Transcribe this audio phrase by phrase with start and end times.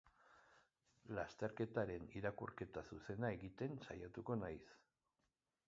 [1.17, 4.63] Lasterketaren irakurketa zuzena egiten saiatuko naiz.